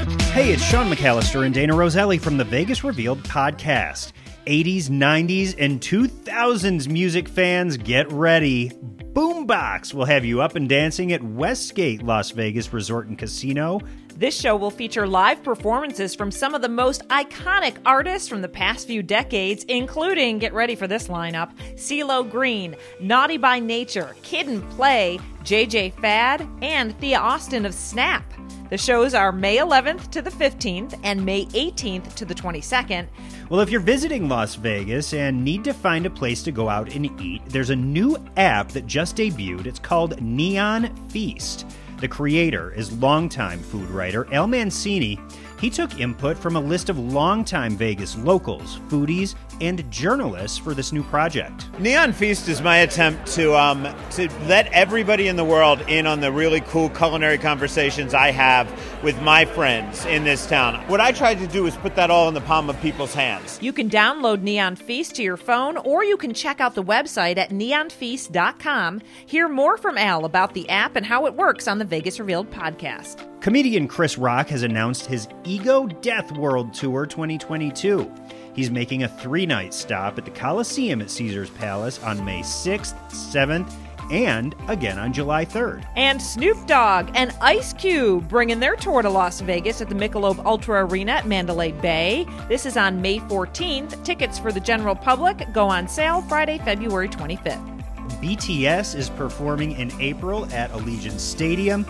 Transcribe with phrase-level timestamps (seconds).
[0.00, 4.12] Hey, it's Sean McAllister and Dayna Roselli from the Vegas Revealed podcast.
[4.46, 8.70] 80s, 90s, and 2000s music fans, get ready.
[8.70, 13.78] Boombox will have you up and dancing at Westgate Las Vegas Resort and Casino.
[14.20, 18.50] This show will feature live performances from some of the most iconic artists from the
[18.50, 24.46] past few decades, including, get ready for this lineup, CeeLo Green, Naughty by Nature, Kid
[24.46, 28.30] and Play, JJ Fad, and Thea Austin of Snap.
[28.68, 33.08] The shows are May 11th to the 15th and May 18th to the 22nd.
[33.48, 36.94] Well, if you're visiting Las Vegas and need to find a place to go out
[36.94, 39.66] and eat, there's a new app that just debuted.
[39.66, 41.64] It's called Neon Feast.
[42.00, 45.20] The creator is longtime food writer Al Mancini.
[45.60, 50.90] He took input from a list of longtime Vegas locals, foodies, and journalists for this
[50.90, 51.66] new project.
[51.78, 56.20] Neon Feast is my attempt to um, to let everybody in the world in on
[56.20, 60.82] the really cool culinary conversations I have with my friends in this town.
[60.88, 63.58] What I tried to do is put that all in the palm of people's hands.
[63.60, 67.36] You can download Neon Feast to your phone, or you can check out the website
[67.36, 69.02] at neonfeast.com.
[69.26, 72.50] Hear more from Al about the app and how it works on the Vegas Revealed
[72.50, 73.26] podcast.
[73.40, 78.08] Comedian Chris Rock has announced his Ego Death World Tour 2022.
[78.54, 82.94] He's making a three night stop at the Coliseum at Caesars Palace on May 6th,
[83.10, 83.72] 7th,
[84.12, 85.84] and again on July 3rd.
[85.96, 90.38] And Snoop Dogg and Ice Cube bringing their tour to Las Vegas at the Michelob
[90.44, 92.28] Ultra Arena at Mandalay Bay.
[92.48, 94.04] This is on May 14th.
[94.04, 97.82] Tickets for the general public go on sale Friday, February 25th.
[98.22, 101.84] BTS is performing in April at Allegiant Stadium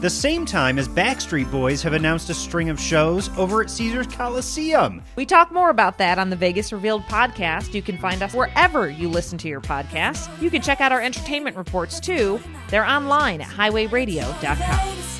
[0.00, 4.06] the same time as Backstreet Boys have announced a string of shows over at Caesars
[4.06, 5.02] Coliseum.
[5.16, 7.74] We talk more about that on the Vegas Revealed podcast.
[7.74, 10.28] You can find us wherever you listen to your podcasts.
[10.40, 12.40] You can check out our entertainment reports too.
[12.68, 15.19] They're online at highwayradio.com.